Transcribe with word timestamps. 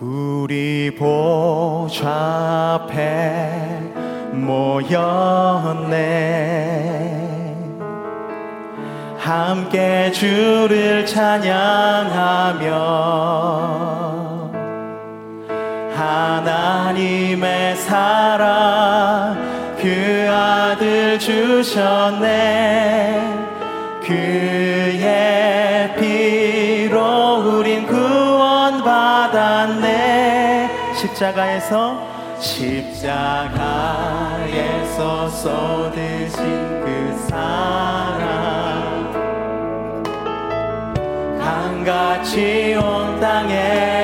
우리 0.00 0.96
보좌 0.98 2.08
앞에 2.88 3.50
모였네. 4.32 6.00
함께 9.18 10.10
주를 10.10 11.04
찬양하며 11.04 12.70
하나님의 15.94 17.76
사랑 17.76 19.36
그 19.78 20.26
아들 20.30 21.18
주셨네. 21.18 22.70
그의 24.02 25.39
십자가에서 31.00 32.06
십자가에서 32.38 33.58
쏟으신 35.30 36.38
그 36.84 37.16
사랑. 37.26 39.10
강같이 41.40 42.74
온 42.74 43.18
땅에 43.18 43.99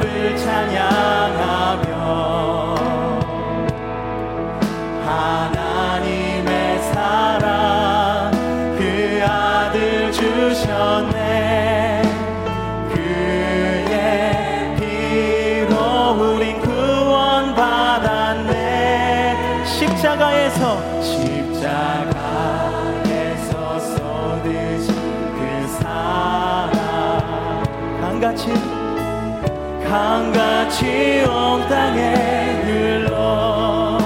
주를 0.00 0.36
찬양. 0.36 0.95
강같이 29.88 31.24
온 31.28 31.68
땅에 31.68 32.14
흘러. 32.64 33.98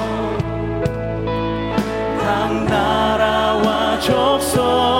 각 2.18 2.64
나라와 2.64 3.98
족속 3.98 4.99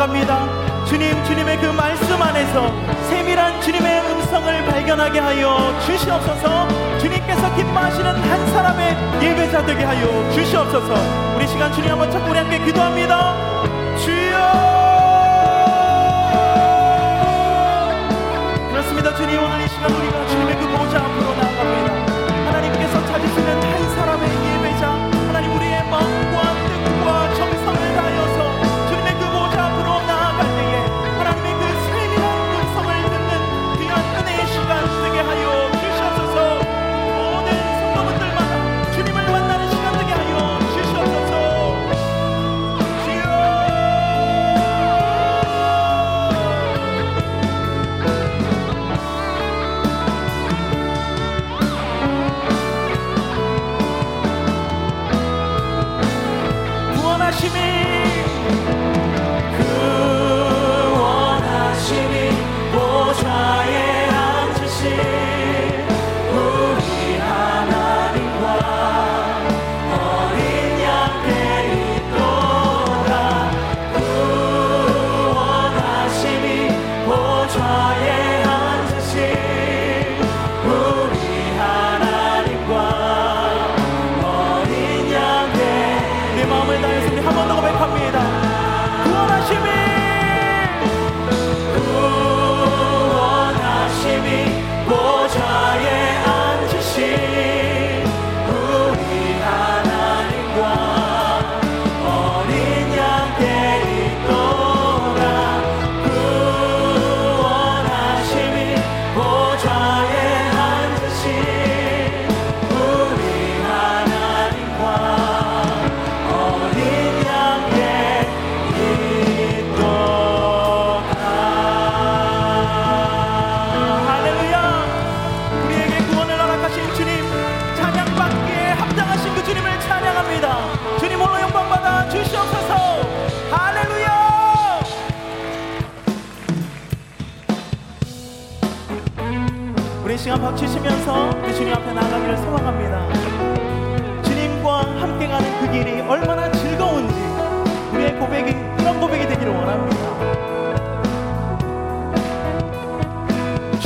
나아갑니다. 0.00 0.84
주님, 0.86 1.22
주님의 1.24 1.58
그 1.58 1.66
말씀 1.66 2.20
안에서 2.20 2.72
세밀한 3.10 3.60
주님의 3.60 4.00
음성을 4.10 4.64
발견하게 4.64 5.18
하여 5.18 5.78
주시옵소서. 5.84 6.98
주님께서 6.98 7.54
기뻐하시는 7.54 8.06
한 8.06 8.46
사람의 8.46 8.96
예배자 9.22 9.66
되게 9.66 9.84
하여 9.84 10.30
주시옵소서. 10.32 10.94
우리 11.36 11.46
시간 11.46 11.72
주님 11.72 11.90
한번 11.90 12.10
첫 12.10 12.26
우리 12.26 12.38
함께 12.38 12.58
기도합니다. 12.64 13.34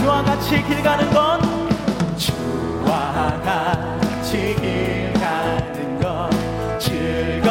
주와 0.04 0.22
같이 0.22 0.62
길 0.64 0.82
가는 0.82 1.10
건 1.14 1.40
주와 2.18 3.40
같이 3.42 4.54
길 4.60 5.10
가는 5.14 5.98
건 5.98 6.30
즐거운 6.78 7.44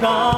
더 0.00 0.29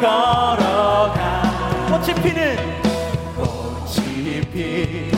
걸어가. 0.00 1.42
꽃이 1.90 2.14
피는 2.22 2.56
꽃이 3.36 4.40
피 4.52 5.17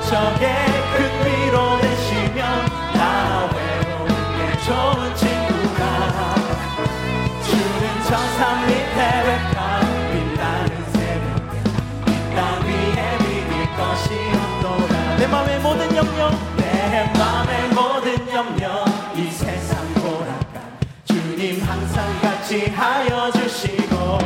적의 0.00 0.54
큰 0.96 1.04
위로 1.24 1.76
내시면 1.78 2.66
나 2.94 3.48
외로운 3.54 4.08
게 4.08 4.58
좋은 4.64 5.14
친구가 5.14 6.34
주는 7.44 8.02
저산 8.02 8.66
밑에 8.66 8.98
백합 9.24 9.54
빛나는 10.10 10.68
새벽 10.92 11.24
이땅 12.08 12.38
위에 12.66 13.18
비길 13.18 13.52
것이 13.76 14.06
없도다 14.34 15.16
내 15.16 15.26
맘의 15.28 15.60
모든 15.60 15.96
염려 15.96 16.30
내 16.56 17.12
맘의 17.16 17.68
모든 17.68 18.32
염려 18.32 18.84
이 19.14 19.30
세상 19.30 19.94
보라까 19.94 20.60
주님 21.04 21.62
항상 21.62 22.20
같이 22.20 22.66
하여 22.70 23.30
주시고 23.30 24.18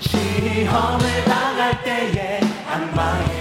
시험을 0.00 1.24
당할 1.24 1.82
때에 1.82 2.40
안망이 2.70 3.31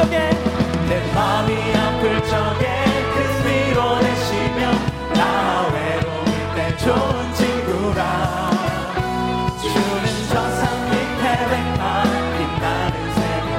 적에 0.00 0.30
내 0.88 1.12
마음이 1.12 1.52
아플 1.76 2.24
적에 2.24 2.64
그 3.12 3.16
밀어내시며 3.46 4.60
나 5.12 5.20
외로울 5.74 6.78
좋은 6.78 7.34
친구라. 7.34 8.00
주는 9.60 9.82
저상 10.30 10.62
밑에 10.86 11.24
백만 11.50 11.78
빛나는 12.38 12.94
새벽 13.12 13.52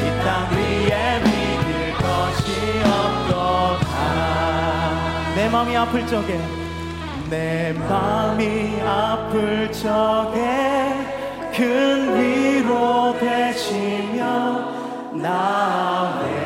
이땅 0.00 0.24
위에 0.56 0.94
믿을 1.24 1.68
것이 1.92 2.48
없도다. 2.88 3.92
내 5.34 5.38
마음이 5.50 5.76
아플 5.76 6.06
적에 6.06 6.40
내 7.28 7.74
마음이 7.74 8.80
아플 8.80 9.70
적에 9.70 10.38
큰 11.54 12.18
위로 12.18 13.14
되시며 13.18 14.69
nāvei. 15.20 16.39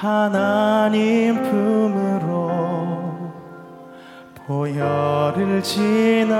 하나님 0.00 1.34
품으로 1.42 2.52
보혈을 4.46 5.60
지나 5.60 6.36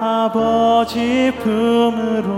아버지 0.00 1.32
품으로 1.40 2.30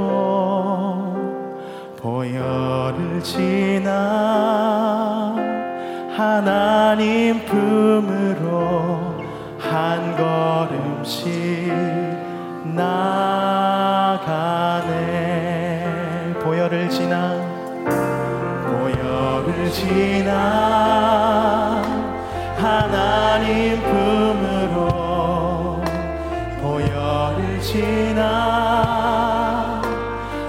보혈을 1.99 3.23
지나 3.23 3.93
하나님 6.17 7.45
품으로 7.45 9.19
한 9.59 10.17
걸음씩 10.17 11.69
나 12.75 13.54
지나 19.75 20.33
하나님 22.57 23.83
품으로 23.83 25.83
보혈을 26.63 27.61
지나 27.61 28.23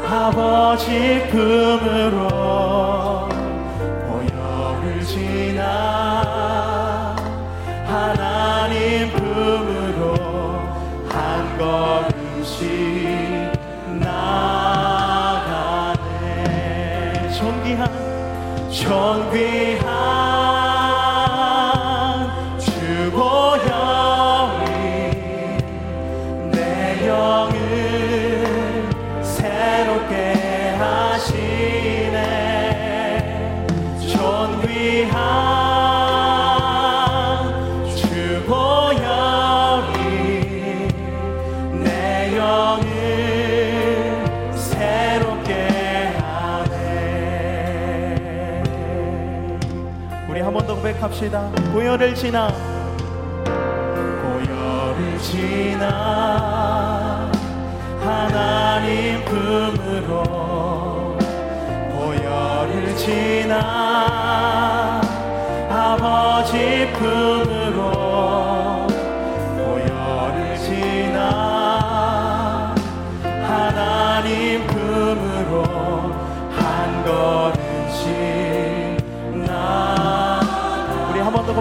아버지 0.08 1.27
품으로 1.32 2.29
보혈을 4.08 5.03
지나 5.03 7.15
하나님 7.88 9.10
품으로 9.12 10.03
한 11.10 11.58
걸음씩 11.58 13.14
존귀한 18.75 20.14
고백합시다. 51.15 51.50
보혈을 51.72 52.13
지나. 52.13 52.51
보혈을 54.22 55.17
지나. 55.19 57.31
하나님 58.01 59.24
품으로 59.25 61.17
보혈을 61.91 62.95
지나. 62.98 65.01
아버지 65.69 66.91
품으로 66.93 67.64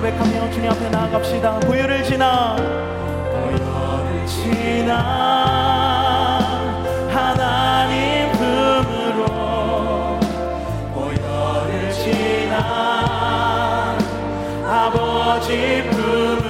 고백하며 0.04 0.50
주님 0.50 0.70
앞에 0.70 0.90
나아갑시다. 0.90 1.60
보혈을 1.60 2.04
지나 2.04 2.56
보혈을 2.56 4.26
지나 4.26 5.24
아버지 14.66 15.82
품 15.90 16.43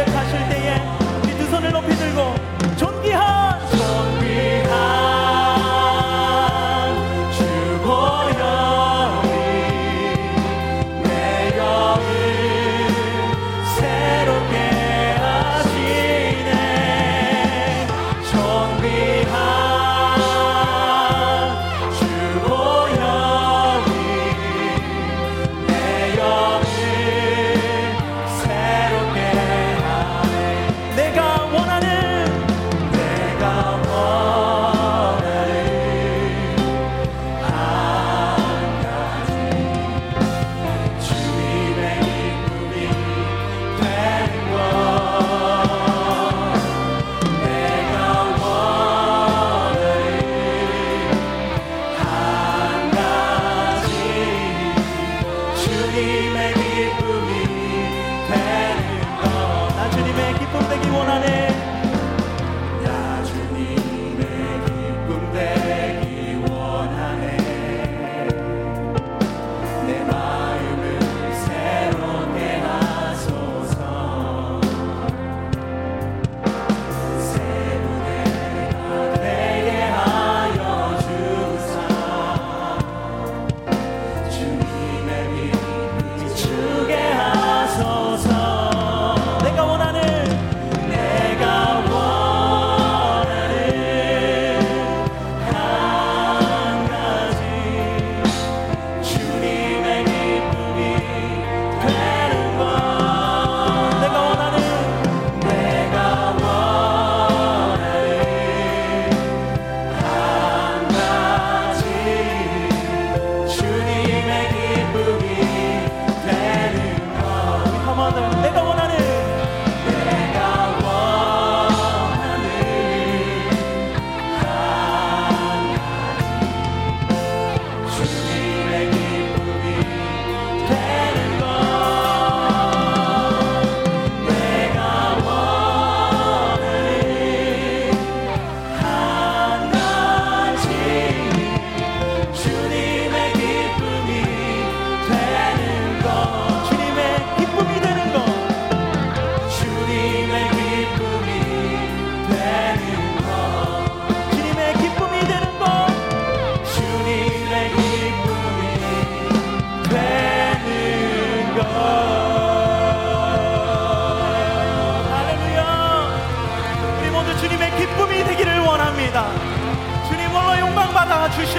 고백하실 0.00 0.48
때에 0.48 0.76
이 1.26 1.36
두 1.36 1.50
손을 1.50 1.72
높이 1.72 1.94
들고 1.94 2.49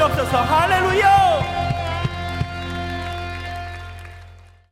주시옵소서. 0.01 0.37
할렐루야 0.41 1.20